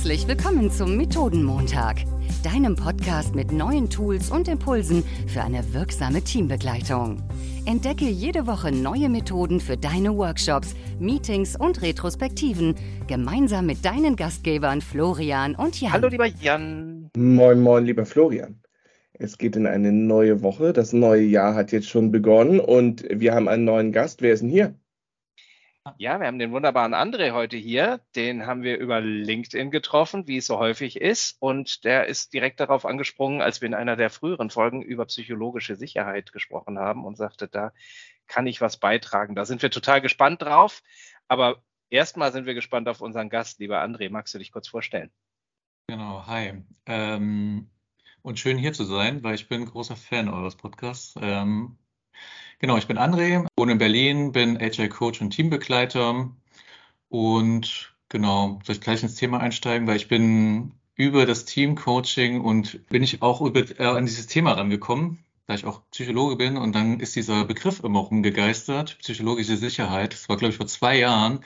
Herzlich 0.00 0.26
willkommen 0.26 0.70
zum 0.70 0.96
Methodenmontag, 0.96 2.04
deinem 2.42 2.74
Podcast 2.74 3.34
mit 3.34 3.52
neuen 3.52 3.90
Tools 3.90 4.30
und 4.30 4.48
Impulsen 4.48 5.04
für 5.26 5.42
eine 5.42 5.74
wirksame 5.74 6.22
Teambegleitung. 6.22 7.22
Entdecke 7.66 8.06
jede 8.06 8.46
Woche 8.46 8.72
neue 8.72 9.10
Methoden 9.10 9.60
für 9.60 9.76
deine 9.76 10.16
Workshops, 10.16 10.74
Meetings 10.98 11.54
und 11.54 11.82
Retrospektiven 11.82 12.76
gemeinsam 13.08 13.66
mit 13.66 13.84
deinen 13.84 14.16
Gastgebern 14.16 14.80
Florian 14.80 15.54
und 15.54 15.78
Jan. 15.78 15.92
Hallo 15.92 16.08
lieber 16.08 16.28
Jan. 16.28 17.10
Moin, 17.14 17.60
moin, 17.60 17.84
lieber 17.84 18.06
Florian. 18.06 18.58
Es 19.12 19.36
geht 19.36 19.54
in 19.54 19.66
eine 19.66 19.92
neue 19.92 20.42
Woche. 20.42 20.72
Das 20.72 20.94
neue 20.94 21.24
Jahr 21.24 21.54
hat 21.54 21.72
jetzt 21.72 21.90
schon 21.90 22.10
begonnen 22.10 22.58
und 22.58 23.04
wir 23.10 23.34
haben 23.34 23.48
einen 23.48 23.66
neuen 23.66 23.92
Gast. 23.92 24.22
Wer 24.22 24.32
ist 24.32 24.40
denn 24.40 24.48
hier? 24.48 24.74
Ja, 25.96 26.20
wir 26.20 26.26
haben 26.26 26.38
den 26.38 26.52
wunderbaren 26.52 26.94
André 26.94 27.32
heute 27.32 27.56
hier. 27.56 28.00
Den 28.14 28.46
haben 28.46 28.62
wir 28.62 28.76
über 28.76 29.00
LinkedIn 29.00 29.70
getroffen, 29.70 30.26
wie 30.26 30.36
es 30.36 30.46
so 30.46 30.58
häufig 30.58 31.00
ist. 31.00 31.36
Und 31.40 31.84
der 31.84 32.06
ist 32.06 32.34
direkt 32.34 32.60
darauf 32.60 32.84
angesprungen, 32.84 33.40
als 33.40 33.62
wir 33.62 33.66
in 33.66 33.74
einer 33.74 33.96
der 33.96 34.10
früheren 34.10 34.50
Folgen 34.50 34.82
über 34.82 35.06
psychologische 35.06 35.76
Sicherheit 35.76 36.32
gesprochen 36.32 36.78
haben 36.78 37.06
und 37.06 37.16
sagte, 37.16 37.48
da 37.48 37.72
kann 38.26 38.46
ich 38.46 38.60
was 38.60 38.76
beitragen. 38.76 39.34
Da 39.34 39.46
sind 39.46 39.62
wir 39.62 39.70
total 39.70 40.02
gespannt 40.02 40.42
drauf. 40.42 40.82
Aber 41.28 41.62
erstmal 41.88 42.30
sind 42.32 42.44
wir 42.44 42.54
gespannt 42.54 42.86
auf 42.86 43.00
unseren 43.00 43.30
Gast. 43.30 43.58
Lieber 43.58 43.82
André, 43.82 44.10
magst 44.10 44.34
du 44.34 44.38
dich 44.38 44.52
kurz 44.52 44.68
vorstellen? 44.68 45.10
Genau, 45.86 46.26
hi. 46.26 46.62
Ähm, 46.84 47.70
und 48.20 48.38
schön 48.38 48.58
hier 48.58 48.74
zu 48.74 48.84
sein, 48.84 49.22
weil 49.22 49.34
ich 49.34 49.48
bin 49.48 49.64
großer 49.64 49.96
Fan 49.96 50.28
eures 50.28 50.56
Podcasts. 50.56 51.14
Ähm, 51.22 51.78
Genau, 52.60 52.76
ich 52.76 52.86
bin 52.86 52.98
André, 52.98 53.46
wohne 53.56 53.72
in 53.72 53.78
Berlin, 53.78 54.32
bin 54.32 54.58
HR-Coach 54.58 55.22
und 55.22 55.30
Teambegleiter. 55.30 56.30
Und 57.08 57.94
genau, 58.08 58.60
soll 58.64 58.76
ich 58.76 58.80
gleich 58.80 59.02
ins 59.02 59.14
Thema 59.14 59.40
einsteigen, 59.40 59.86
weil 59.86 59.96
ich 59.96 60.08
bin 60.08 60.72
über 60.94 61.24
das 61.24 61.46
Teamcoaching 61.46 62.42
und 62.42 62.86
bin 62.88 63.02
ich 63.02 63.22
auch 63.22 63.40
über, 63.40 63.60
äh, 63.80 63.84
an 63.84 64.04
dieses 64.04 64.26
Thema 64.26 64.52
rangekommen, 64.52 65.24
da 65.46 65.54
ich 65.54 65.64
auch 65.64 65.80
Psychologe 65.90 66.36
bin. 66.36 66.58
Und 66.58 66.74
dann 66.74 67.00
ist 67.00 67.16
dieser 67.16 67.46
Begriff 67.46 67.82
immer 67.82 68.00
rumgegeistert, 68.00 68.98
psychologische 68.98 69.56
Sicherheit. 69.56 70.12
Das 70.12 70.28
war, 70.28 70.36
glaube 70.36 70.50
ich, 70.50 70.58
vor 70.58 70.66
zwei 70.66 70.98
Jahren, 70.98 71.40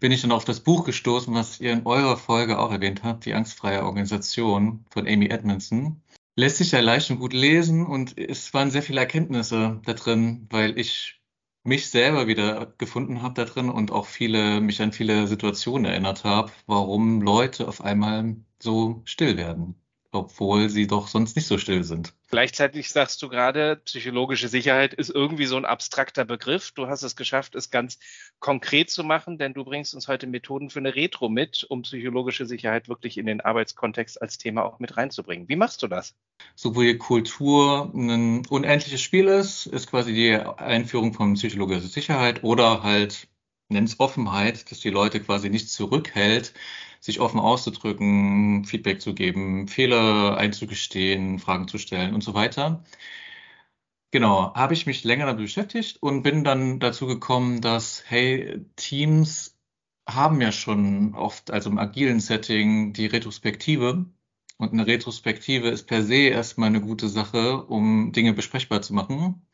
bin 0.00 0.10
ich 0.10 0.22
dann 0.22 0.32
auf 0.32 0.44
das 0.44 0.60
Buch 0.60 0.84
gestoßen, 0.84 1.32
was 1.32 1.60
ihr 1.60 1.72
in 1.72 1.86
eurer 1.86 2.16
Folge 2.16 2.58
auch 2.58 2.72
erwähnt 2.72 3.04
habt, 3.04 3.24
die 3.24 3.34
angstfreie 3.34 3.84
Organisation 3.84 4.84
von 4.90 5.06
Amy 5.06 5.26
Edmondson 5.26 6.02
lässt 6.36 6.58
sich 6.58 6.72
ja 6.72 6.80
leicht 6.80 7.10
und 7.10 7.18
gut 7.18 7.32
lesen 7.32 7.86
und 7.86 8.18
es 8.18 8.52
waren 8.54 8.70
sehr 8.70 8.82
viele 8.82 9.00
Erkenntnisse 9.00 9.80
da 9.84 9.94
drin, 9.94 10.46
weil 10.50 10.78
ich 10.78 11.22
mich 11.64 11.88
selber 11.90 12.26
wieder 12.28 12.66
gefunden 12.78 13.22
habe 13.22 13.34
da 13.34 13.44
drin 13.44 13.70
und 13.70 13.90
auch 13.90 14.06
viele, 14.06 14.60
mich 14.60 14.80
an 14.82 14.92
viele 14.92 15.26
Situationen 15.26 15.86
erinnert 15.86 16.24
habe, 16.24 16.52
warum 16.66 17.20
Leute 17.22 17.68
auf 17.68 17.80
einmal 17.82 18.36
so 18.62 19.02
still 19.04 19.36
werden 19.36 19.74
obwohl 20.12 20.68
sie 20.68 20.86
doch 20.86 21.08
sonst 21.08 21.36
nicht 21.36 21.46
so 21.46 21.58
still 21.58 21.84
sind. 21.84 22.12
Gleichzeitig 22.30 22.90
sagst 22.90 23.22
du 23.22 23.28
gerade, 23.28 23.76
psychologische 23.84 24.48
Sicherheit 24.48 24.94
ist 24.94 25.10
irgendwie 25.10 25.46
so 25.46 25.56
ein 25.56 25.64
abstrakter 25.64 26.24
Begriff. 26.24 26.72
Du 26.72 26.88
hast 26.88 27.02
es 27.02 27.16
geschafft, 27.16 27.54
es 27.54 27.70
ganz 27.70 27.98
konkret 28.40 28.90
zu 28.90 29.04
machen, 29.04 29.38
denn 29.38 29.54
du 29.54 29.64
bringst 29.64 29.94
uns 29.94 30.08
heute 30.08 30.26
Methoden 30.26 30.70
für 30.70 30.80
eine 30.80 30.94
Retro 30.94 31.28
mit, 31.28 31.64
um 31.68 31.82
psychologische 31.82 32.46
Sicherheit 32.46 32.88
wirklich 32.88 33.18
in 33.18 33.26
den 33.26 33.40
Arbeitskontext 33.40 34.20
als 34.20 34.38
Thema 34.38 34.64
auch 34.64 34.78
mit 34.78 34.96
reinzubringen. 34.96 35.48
Wie 35.48 35.56
machst 35.56 35.82
du 35.82 35.86
das? 35.86 36.14
So 36.54 36.76
wie 36.76 36.98
Kultur 36.98 37.92
ein 37.94 38.44
unendliches 38.46 39.00
Spiel 39.00 39.28
ist, 39.28 39.66
ist 39.66 39.88
quasi 39.88 40.12
die 40.12 40.34
Einführung 40.34 41.12
von 41.12 41.34
psychologischer 41.34 41.80
Sicherheit 41.82 42.42
oder 42.42 42.82
halt 42.82 43.28
nennt 43.68 43.88
es 43.88 44.00
Offenheit, 44.00 44.70
dass 44.70 44.80
die 44.80 44.90
Leute 44.90 45.20
quasi 45.20 45.50
nicht 45.50 45.70
zurückhält, 45.70 46.52
sich 47.06 47.20
offen 47.20 47.40
auszudrücken, 47.40 48.64
Feedback 48.64 49.00
zu 49.00 49.14
geben, 49.14 49.68
Fehler 49.68 50.36
einzugestehen, 50.36 51.38
Fragen 51.38 51.68
zu 51.68 51.78
stellen 51.78 52.14
und 52.14 52.22
so 52.22 52.34
weiter. 52.34 52.84
Genau, 54.10 54.54
habe 54.54 54.74
ich 54.74 54.86
mich 54.86 55.04
länger 55.04 55.26
damit 55.26 55.42
beschäftigt 55.42 56.02
und 56.02 56.22
bin 56.22 56.42
dann 56.44 56.80
dazu 56.80 57.06
gekommen, 57.06 57.60
dass, 57.60 58.02
hey, 58.06 58.64
Teams 58.76 59.56
haben 60.08 60.40
ja 60.40 60.52
schon 60.52 61.14
oft, 61.14 61.50
also 61.50 61.70
im 61.70 61.78
agilen 61.78 62.20
Setting, 62.20 62.92
die 62.92 63.06
Retrospektive. 63.06 64.06
Und 64.58 64.72
eine 64.72 64.86
Retrospektive 64.86 65.68
ist 65.68 65.86
per 65.86 66.02
se 66.02 66.16
erstmal 66.28 66.68
eine 66.68 66.80
gute 66.80 67.08
Sache, 67.08 67.64
um 67.66 68.12
Dinge 68.12 68.32
besprechbar 68.32 68.82
zu 68.82 68.94
machen. 68.94 69.46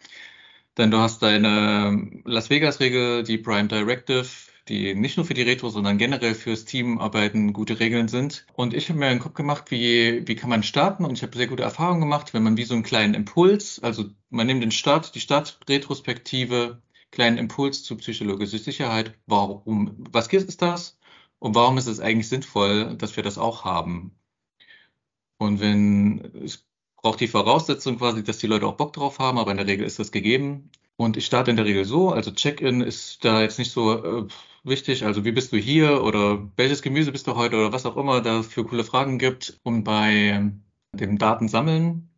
Denn 0.79 0.91
du 0.91 0.99
hast 0.99 1.23
deine 1.23 2.23
Las 2.25 2.51
Vegas-Regel, 2.51 3.25
die 3.25 3.39
Prime 3.39 3.69
Directive, 3.69 4.52
die 4.69 4.95
nicht 4.95 5.17
nur 5.17 5.27
für 5.27 5.35
die 5.35 5.43
Retro, 5.43 5.69
sondern 5.71 5.99
generell 5.99 6.35
fürs 6.35 6.65
Teamarbeiten 6.65 7.53
gute 7.53 7.81
Regeln 7.81 8.09
sind. 8.09 8.47
Und 8.55 8.75
ich 8.75 8.89
habe 8.89 8.99
mir 8.99 9.07
einen 9.07 9.21
Kopf 9.21 9.35
gemacht, 9.35 9.71
wie, 9.71 10.27
wie 10.27 10.37
kann 10.37 10.51
man 10.51 10.63
starten? 10.63 11.05
Und 11.05 11.15
ich 11.15 11.23
habe 11.23 11.37
sehr 11.37 11.49
gute 11.49 11.63
Erfahrungen 11.63 12.01
gemacht, 12.01 12.33
wenn 12.35 12.43
man 12.43 12.57
wie 12.57 12.65
so 12.65 12.75
einen 12.75 12.83
kleinen 12.83 13.15
Impuls, 13.15 13.81
also 13.83 14.07
man 14.31 14.47
nimmt 14.47 14.63
den 14.63 14.71
Start, 14.71 15.15
die 15.15 15.21
Startretrospektive, 15.21 16.81
kleinen 17.11 17.39
Impuls 17.39 17.83
zu 17.83 17.97
psychologischer 17.97 18.59
Sicherheit. 18.59 19.15
Warum, 19.27 19.97
was 20.11 20.29
ist 20.29 20.63
das? 20.63 20.99
Und 21.39 21.55
warum 21.55 21.77
ist 21.79 21.87
es 21.89 22.01
eigentlich 22.01 22.29
sinnvoll, 22.29 22.97
dass 22.97 23.17
wir 23.17 23.23
das 23.23 23.39
auch 23.39 23.65
haben? 23.65 24.17
Und 25.39 25.61
wenn, 25.61 26.21
es 26.45 26.65
braucht 26.97 27.21
die 27.21 27.29
Voraussetzung 27.29 27.99
quasi, 27.99 28.23
dass 28.23 28.39
die 28.39 28.47
Leute 28.47 28.67
auch 28.67 28.77
Bock 28.77 28.93
drauf 28.93 29.19
haben, 29.19 29.39
aber 29.39 29.51
in 29.51 29.57
der 29.57 29.67
Regel 29.67 29.87
ist 29.87 29.99
das 29.99 30.13
gegeben. 30.13 30.71
Und 30.97 31.17
ich 31.17 31.27
starte 31.27 31.51
in 31.51 31.57
der 31.57 31.67
Regel 31.67 31.85
so, 31.85 32.11
also 32.11 32.31
Check-in 32.31 32.81
ist 32.81 33.25
da 33.25 33.43
jetzt 33.43 33.59
nicht 33.59 33.73
so 33.73 34.21
äh, 34.21 34.29
wichtig, 34.65 35.05
also 35.05 35.25
wie 35.25 35.33
bist 35.33 35.53
du 35.53 35.57
hier 35.57 36.03
oder 36.03 36.51
welches 36.57 36.83
Gemüse 36.83 37.13
bist 37.13 37.27
du 37.27 37.37
heute 37.37 37.57
oder 37.57 37.73
was 37.73 37.87
auch 37.87 37.97
immer 37.97 38.21
da 38.21 38.43
für 38.43 38.65
coole 38.65 38.85
Fragen 38.85 39.19
gibt. 39.19 39.61
Und 39.63 39.85
bei 39.85 40.53
dem 40.93 41.19
Datensammeln 41.19 42.11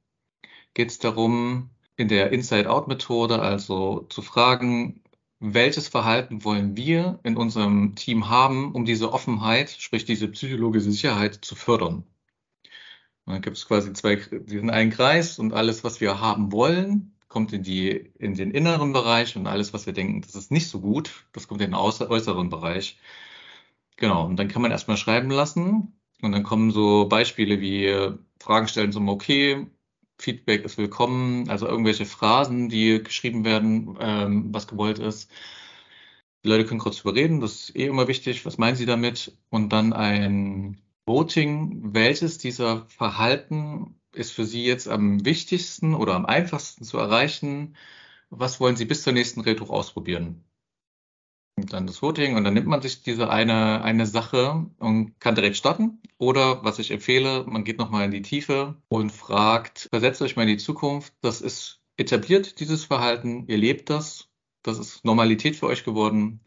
geht 0.74 0.90
es 0.90 0.98
darum, 0.98 1.70
in 1.96 2.08
der 2.08 2.32
Inside-Out-Methode, 2.32 3.40
also 3.40 4.06
zu 4.08 4.22
fragen, 4.22 5.02
welches 5.40 5.88
Verhalten 5.88 6.44
wollen 6.44 6.76
wir 6.76 7.20
in 7.22 7.36
unserem 7.36 7.94
Team 7.94 8.28
haben, 8.28 8.72
um 8.72 8.84
diese 8.84 9.12
Offenheit, 9.12 9.70
sprich 9.70 10.04
diese 10.04 10.28
psychologische 10.28 10.90
Sicherheit 10.90 11.34
zu 11.44 11.54
fördern. 11.54 12.04
Und 13.26 13.32
dann 13.32 13.42
gibt 13.42 13.56
es 13.56 13.66
quasi 13.66 13.92
zwei, 13.92 14.16
diesen 14.16 14.70
einen 14.70 14.90
Kreis 14.90 15.38
und 15.38 15.52
alles, 15.52 15.84
was 15.84 16.00
wir 16.00 16.20
haben 16.20 16.52
wollen, 16.52 17.13
kommt 17.28 17.52
in, 17.52 17.62
die, 17.62 17.90
in 18.18 18.34
den 18.34 18.50
inneren 18.50 18.92
Bereich 18.92 19.36
und 19.36 19.46
alles, 19.46 19.72
was 19.72 19.86
wir 19.86 19.92
denken, 19.92 20.22
das 20.22 20.34
ist 20.34 20.52
nicht 20.52 20.68
so 20.68 20.80
gut, 20.80 21.24
das 21.32 21.48
kommt 21.48 21.60
in 21.62 21.72
den 21.72 21.74
äußeren 21.74 22.48
Bereich. 22.48 22.98
Genau, 23.96 24.26
und 24.26 24.36
dann 24.36 24.48
kann 24.48 24.62
man 24.62 24.70
erstmal 24.70 24.96
schreiben 24.96 25.30
lassen 25.30 25.92
und 26.22 26.32
dann 26.32 26.42
kommen 26.42 26.70
so 26.70 27.06
Beispiele 27.08 27.60
wie 27.60 28.14
Fragen 28.40 28.68
stellen 28.68 28.92
zum 28.92 29.08
Okay, 29.08 29.66
Feedback 30.18 30.64
ist 30.64 30.78
willkommen, 30.78 31.48
also 31.48 31.66
irgendwelche 31.66 32.06
Phrasen, 32.06 32.68
die 32.68 33.02
geschrieben 33.02 33.44
werden, 33.44 33.96
ähm, 34.00 34.54
was 34.54 34.68
gewollt 34.68 34.98
ist. 34.98 35.30
Die 36.44 36.48
Leute 36.48 36.66
können 36.66 36.80
kurz 36.80 37.00
überreden, 37.00 37.40
das 37.40 37.70
ist 37.70 37.76
eh 37.76 37.86
immer 37.86 38.06
wichtig, 38.08 38.44
was 38.46 38.58
meinen 38.58 38.76
sie 38.76 38.86
damit? 38.86 39.36
Und 39.50 39.70
dann 39.72 39.92
ein 39.92 40.80
Voting, 41.06 41.94
welches 41.94 42.38
dieser 42.38 42.86
Verhalten 42.86 44.00
ist 44.14 44.32
für 44.32 44.44
Sie 44.44 44.64
jetzt 44.64 44.88
am 44.88 45.24
wichtigsten 45.24 45.94
oder 45.94 46.14
am 46.14 46.26
einfachsten 46.26 46.84
zu 46.84 46.98
erreichen? 46.98 47.76
Was 48.30 48.60
wollen 48.60 48.76
Sie 48.76 48.84
bis 48.84 49.02
zur 49.02 49.12
nächsten 49.12 49.40
Retro 49.40 49.66
ausprobieren? 49.72 50.44
Und 51.56 51.72
dann 51.72 51.86
das 51.86 52.02
Voting 52.02 52.36
und 52.36 52.44
dann 52.44 52.54
nimmt 52.54 52.66
man 52.66 52.82
sich 52.82 53.02
diese 53.02 53.30
eine, 53.30 53.82
eine 53.82 54.06
Sache 54.06 54.66
und 54.78 55.20
kann 55.20 55.36
direkt 55.36 55.56
starten. 55.56 56.02
Oder 56.18 56.64
was 56.64 56.80
ich 56.80 56.90
empfehle, 56.90 57.44
man 57.46 57.64
geht 57.64 57.78
nochmal 57.78 58.04
in 58.06 58.10
die 58.10 58.22
Tiefe 58.22 58.76
und 58.88 59.10
fragt, 59.12 59.88
versetzt 59.90 60.20
euch 60.22 60.36
mal 60.36 60.42
in 60.42 60.48
die 60.48 60.56
Zukunft. 60.56 61.14
Das 61.20 61.40
ist 61.40 61.80
etabliert, 61.96 62.58
dieses 62.60 62.84
Verhalten. 62.84 63.46
Ihr 63.46 63.58
lebt 63.58 63.88
das. 63.88 64.28
Das 64.62 64.78
ist 64.78 65.04
Normalität 65.04 65.56
für 65.56 65.66
euch 65.66 65.84
geworden. 65.84 66.40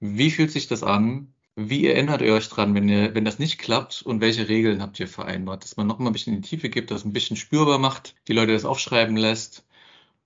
Wie 0.00 0.30
fühlt 0.30 0.52
sich 0.52 0.68
das 0.68 0.82
an? 0.84 1.33
Wie 1.56 1.86
erinnert 1.86 2.20
ihr 2.20 2.32
euch 2.34 2.48
dran, 2.48 2.74
wenn, 2.74 2.88
ihr, 2.88 3.14
wenn 3.14 3.24
das 3.24 3.38
nicht 3.38 3.58
klappt 3.58 4.02
und 4.02 4.20
welche 4.20 4.48
Regeln 4.48 4.82
habt 4.82 4.98
ihr 4.98 5.06
vereinbart? 5.08 5.62
Dass 5.64 5.76
man 5.76 5.86
noch 5.86 5.98
mal 5.98 6.10
ein 6.10 6.12
bisschen 6.12 6.34
in 6.34 6.42
die 6.42 6.48
Tiefe 6.48 6.68
gibt, 6.68 6.90
das 6.90 7.04
ein 7.04 7.12
bisschen 7.12 7.36
spürbar 7.36 7.78
macht, 7.78 8.14
die 8.28 8.32
Leute 8.32 8.52
das 8.52 8.64
aufschreiben 8.64 9.16
lässt 9.16 9.64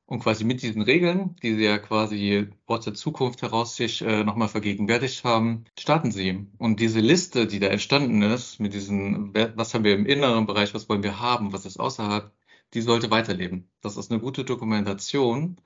und 0.07 0.21
quasi 0.21 0.45
mit 0.45 0.63
diesen 0.63 0.83
Regeln, 0.83 1.37
die 1.43 1.55
sie 1.57 1.65
ja 1.65 1.79
quasi 1.79 2.49
aus 2.67 2.85
der 2.85 2.95
Zukunft 2.95 3.43
heraus 3.43 3.77
sich 3.77 4.03
äh, 4.03 4.25
nochmal 4.25 4.49
vergegenwärtigt 4.49 5.25
haben, 5.25 5.65
starten 5.79 6.13
sie. 6.13 6.47
Und 6.59 6.81
diese 6.81 7.01
Liste, 7.01 7.47
die 7.47 7.61
da 7.61 7.69
entstanden 7.69 8.23
ist, 8.23 8.61
mit 8.61 8.75
diesen, 8.75 9.35
was 9.35 9.75
haben 9.75 9.85
wir 9.85 9.95
im 9.95 10.07
inneren 10.07 10.47
Bereich, 10.47 10.75
was 10.75 10.89
wollen 10.89 11.03
wir 11.03 11.21
haben, 11.21 11.53
was 11.53 11.67
ist 11.67 11.79
außerhalb, 11.81 12.33
die 12.75 12.81
sollte 12.83 13.11
weiterleben. 13.11 13.71
Das 13.83 13.97
ist 13.99 14.11
eine 14.11 14.21
gute 14.21 14.45
Dokumentation. 14.45 15.57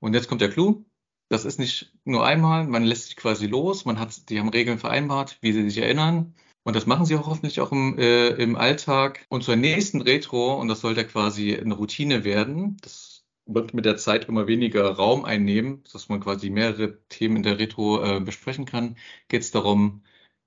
Und 0.00 0.14
jetzt 0.14 0.28
kommt 0.28 0.40
der 0.40 0.50
Clou. 0.50 0.84
Das 1.28 1.44
ist 1.44 1.58
nicht 1.58 1.92
nur 2.04 2.24
einmal, 2.26 2.66
man 2.66 2.84
lässt 2.84 3.06
sich 3.06 3.16
quasi 3.16 3.46
los, 3.46 3.84
man 3.84 3.98
hat, 3.98 4.30
die 4.30 4.38
haben 4.38 4.48
Regeln 4.48 4.78
vereinbart, 4.78 5.38
wie 5.42 5.52
sie 5.52 5.68
sich 5.68 5.78
erinnern. 5.78 6.34
Und 6.64 6.76
das 6.76 6.86
machen 6.86 7.06
sie 7.06 7.16
auch 7.16 7.26
hoffentlich 7.26 7.60
auch 7.60 7.72
im, 7.72 7.98
äh, 7.98 8.28
im 8.28 8.56
Alltag. 8.56 9.26
Und 9.28 9.44
zur 9.44 9.56
nächsten 9.56 10.00
Retro, 10.00 10.54
und 10.54 10.68
das 10.68 10.80
sollte 10.80 11.06
quasi 11.06 11.56
eine 11.56 11.74
Routine 11.74 12.24
werden, 12.24 12.76
das 12.82 13.24
wird 13.46 13.74
mit 13.74 13.84
der 13.84 13.96
Zeit 13.96 14.26
immer 14.26 14.46
weniger 14.46 14.90
Raum 14.90 15.24
einnehmen, 15.24 15.82
dass 15.92 16.08
man 16.08 16.20
quasi 16.20 16.50
mehrere 16.50 16.98
Themen 17.08 17.36
in 17.36 17.42
der 17.42 17.58
Retro 17.58 18.02
äh, 18.04 18.20
besprechen 18.20 18.66
kann, 18.66 18.96
geht 19.28 19.42
es 19.42 19.50
darum, 19.50 20.02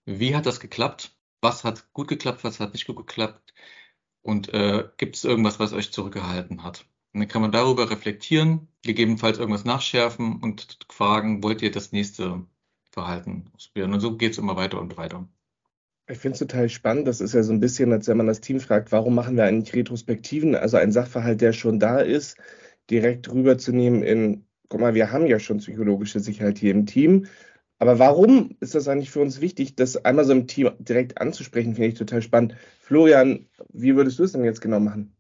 wie 0.06 0.36
hat 0.36 0.46
das 0.46 0.60
geklappt? 0.60 1.16
was 1.42 1.64
hat 1.64 1.92
gut 1.94 2.08
geklappt, 2.08 2.44
was 2.44 2.60
hat 2.60 2.74
nicht 2.74 2.88
gut 2.88 2.98
geklappt 2.98 3.54
und 4.22 4.54
äh, 4.54 4.88
gibt 4.98 5.16
es 5.16 5.24
irgendwas, 5.24 5.60
was 5.60 5.74
euch 5.74 5.92
zurückgehalten 5.92 6.64
hat. 6.64 6.86
Und 7.14 7.20
dann 7.20 7.28
kann 7.28 7.42
man 7.42 7.52
darüber 7.52 7.90
reflektieren, 7.90 8.68
gegebenenfalls 8.84 9.38
irgendwas 9.38 9.66
nachschärfen 9.66 10.40
und 10.42 10.80
fragen, 10.90 11.44
wollt 11.44 11.62
ihr 11.62 11.72
das 11.72 11.92
nächste 11.92 12.46
Verhalten 12.92 13.52
ausprobieren? 13.56 13.94
Und 13.94 14.00
so 14.00 14.18
geht 14.18 14.32
es 14.34 14.38
immer 14.38 14.56
weiter 14.56 14.80
und 14.80 14.98
weiter. 14.98 15.28
Ich 16.08 16.18
finde 16.18 16.34
es 16.34 16.40
total 16.40 16.70
spannend. 16.70 17.08
Das 17.08 17.22
ist 17.22 17.34
ja 17.34 17.44
so 17.44 17.54
ein 17.54 17.60
bisschen, 17.60 17.92
als 17.92 18.08
wenn 18.08 18.18
man 18.18 18.28
das 18.28 18.42
Team 18.42 18.60
fragt, 18.60 18.92
warum 18.92 19.16
machen 19.16 19.38
wir 19.38 19.46
eigentlich 19.46 19.74
Retrospektiven? 19.76 20.56
Also 20.56 20.78
ein 20.78 20.92
Sachverhalt, 20.92 21.42
der 21.42 21.54
schon 21.54 21.80
da 21.80 22.00
ist, 22.00 22.38
direkt 22.90 23.32
rüberzunehmen 23.32 24.04
in, 24.04 24.46
guck 24.68 24.82
mal, 24.82 24.94
wir 24.94 25.12
haben 25.12 25.28
ja 25.28 25.40
schon 25.40 25.60
psychologische 25.60 26.20
Sicherheit 26.20 26.58
hier 26.58 26.72
im 26.72 26.86
Team. 26.86 27.28
Aber 27.78 27.98
warum 27.98 28.56
ist 28.60 28.76
das 28.76 28.88
eigentlich 28.88 29.10
für 29.10 29.22
uns 29.22 29.42
wichtig, 29.42 29.76
das 29.76 29.98
einmal 29.98 30.26
so 30.26 30.34
im 30.34 30.48
Team 30.48 30.72
direkt 30.80 31.20
anzusprechen, 31.20 31.76
finde 31.76 31.90
ich 31.90 31.96
total 31.96 32.22
spannend. 32.22 32.56
Florian, 32.80 33.48
wie 33.70 33.96
würdest 33.96 34.20
du 34.20 34.24
es 34.24 34.34
denn 34.34 34.44
jetzt 34.44 34.62
genau 34.62 34.80
machen? 34.80 35.16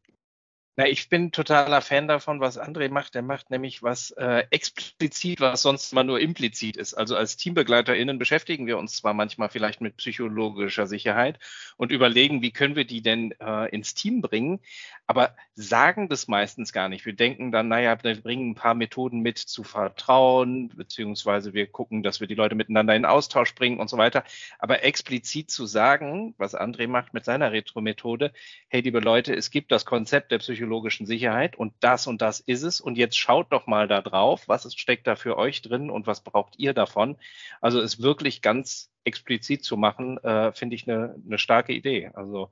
Na, 0.77 0.87
ich 0.87 1.09
bin 1.09 1.33
totaler 1.33 1.81
Fan 1.81 2.07
davon, 2.07 2.39
was 2.39 2.57
André 2.57 2.89
macht. 2.89 3.13
Der 3.13 3.21
macht 3.21 3.49
nämlich 3.49 3.83
was 3.83 4.11
äh, 4.11 4.45
explizit, 4.51 5.41
was 5.41 5.63
sonst 5.63 5.91
mal 5.93 6.05
nur 6.05 6.21
implizit 6.21 6.77
ist. 6.77 6.93
Also 6.93 7.17
als 7.17 7.35
TeambegleiterInnen 7.35 8.17
beschäftigen 8.17 8.67
wir 8.67 8.77
uns 8.77 8.95
zwar 8.95 9.13
manchmal 9.13 9.49
vielleicht 9.49 9.81
mit 9.81 9.97
psychologischer 9.97 10.87
Sicherheit 10.87 11.39
und 11.75 11.91
überlegen, 11.91 12.41
wie 12.41 12.51
können 12.51 12.77
wir 12.77 12.85
die 12.85 13.01
denn 13.01 13.33
äh, 13.41 13.69
ins 13.75 13.95
Team 13.95 14.21
bringen, 14.21 14.61
aber 15.07 15.35
sagen 15.55 16.07
das 16.07 16.29
meistens 16.29 16.71
gar 16.71 16.87
nicht. 16.87 17.05
Wir 17.05 17.13
denken 17.13 17.51
dann, 17.51 17.67
naja, 17.67 18.01
wir 18.01 18.21
bringen 18.21 18.51
ein 18.51 18.55
paar 18.55 18.73
Methoden 18.73 19.19
mit 19.19 19.39
zu 19.39 19.65
vertrauen, 19.65 20.69
beziehungsweise 20.69 21.53
wir 21.53 21.67
gucken, 21.67 22.01
dass 22.01 22.21
wir 22.21 22.27
die 22.27 22.35
Leute 22.35 22.55
miteinander 22.55 22.95
in 22.95 23.03
Austausch 23.03 23.55
bringen 23.55 23.81
und 23.81 23.89
so 23.89 23.97
weiter. 23.97 24.23
Aber 24.57 24.85
explizit 24.85 25.51
zu 25.51 25.65
sagen, 25.65 26.33
was 26.37 26.55
André 26.55 26.87
macht 26.87 27.13
mit 27.13 27.25
seiner 27.25 27.51
Retro-Methode, 27.51 28.31
hey, 28.69 28.79
liebe 28.79 29.01
Leute, 29.01 29.35
es 29.35 29.51
gibt 29.51 29.73
das 29.73 29.85
Konzept 29.85 30.31
der 30.31 30.37
Psychologie 30.37 30.60
psychologischen 30.61 31.07
Sicherheit 31.07 31.55
und 31.55 31.73
das 31.79 32.05
und 32.05 32.21
das 32.21 32.39
ist 32.39 32.61
es. 32.61 32.79
Und 32.79 32.97
jetzt 32.97 33.17
schaut 33.17 33.51
doch 33.51 33.65
mal 33.65 33.87
da 33.87 34.01
drauf, 34.01 34.47
was 34.47 34.71
steckt 34.75 35.07
da 35.07 35.15
für 35.15 35.37
euch 35.37 35.61
drin 35.63 35.89
und 35.89 36.05
was 36.05 36.21
braucht 36.21 36.59
ihr 36.59 36.73
davon. 36.73 37.17
Also 37.61 37.81
es 37.81 38.01
wirklich 38.01 38.43
ganz 38.43 38.91
explizit 39.03 39.63
zu 39.63 39.75
machen, 39.75 40.17
äh, 40.19 40.51
finde 40.51 40.75
ich 40.75 40.87
eine, 40.87 41.15
eine 41.25 41.39
starke 41.39 41.73
Idee. 41.73 42.11
Also 42.13 42.51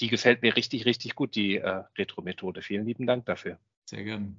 die 0.00 0.08
gefällt 0.08 0.42
mir 0.42 0.54
richtig, 0.54 0.84
richtig 0.84 1.14
gut, 1.14 1.34
die 1.34 1.56
äh, 1.56 1.84
Retro-Methode. 1.96 2.60
Vielen 2.60 2.84
lieben 2.84 3.06
Dank 3.06 3.24
dafür. 3.24 3.58
Sehr 3.86 4.04
gerne. 4.04 4.36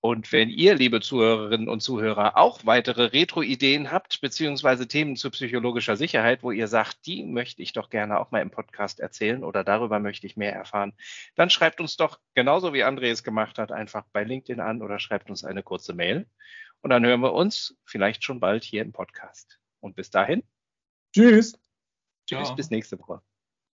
Und 0.00 0.30
wenn 0.30 0.48
ihr, 0.48 0.76
liebe 0.76 1.00
Zuhörerinnen 1.00 1.68
und 1.68 1.80
Zuhörer, 1.80 2.36
auch 2.36 2.64
weitere 2.64 3.06
Retro-Ideen 3.06 3.90
habt, 3.90 4.20
beziehungsweise 4.20 4.86
Themen 4.86 5.16
zu 5.16 5.28
psychologischer 5.30 5.96
Sicherheit, 5.96 6.44
wo 6.44 6.52
ihr 6.52 6.68
sagt, 6.68 7.04
die 7.06 7.24
möchte 7.24 7.62
ich 7.62 7.72
doch 7.72 7.90
gerne 7.90 8.20
auch 8.20 8.30
mal 8.30 8.40
im 8.40 8.52
Podcast 8.52 9.00
erzählen 9.00 9.42
oder 9.42 9.64
darüber 9.64 9.98
möchte 9.98 10.26
ich 10.28 10.36
mehr 10.36 10.52
erfahren, 10.52 10.92
dann 11.34 11.50
schreibt 11.50 11.80
uns 11.80 11.96
doch, 11.96 12.20
genauso 12.34 12.72
wie 12.72 12.84
André 12.84 13.10
es 13.10 13.24
gemacht 13.24 13.58
hat, 13.58 13.72
einfach 13.72 14.04
bei 14.12 14.22
LinkedIn 14.22 14.60
an 14.60 14.82
oder 14.82 15.00
schreibt 15.00 15.30
uns 15.30 15.42
eine 15.42 15.64
kurze 15.64 15.94
Mail. 15.94 16.28
Und 16.80 16.90
dann 16.90 17.04
hören 17.04 17.20
wir 17.20 17.32
uns 17.32 17.76
vielleicht 17.84 18.22
schon 18.22 18.38
bald 18.38 18.62
hier 18.62 18.82
im 18.82 18.92
Podcast. 18.92 19.58
Und 19.80 19.96
bis 19.96 20.10
dahin. 20.10 20.44
Tschüss. 21.12 21.58
Tschüss, 22.24 22.46
Ciao. 22.46 22.54
bis 22.54 22.70
nächste 22.70 22.98
Woche. 23.00 23.20